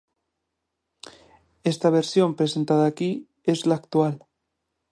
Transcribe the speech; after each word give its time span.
Esta 1.71 1.91
versión 1.91 2.35
presentada 2.35 2.87
aquí 2.87 3.27
es 3.43 3.67
la 3.67 3.75
actual. 3.75 4.25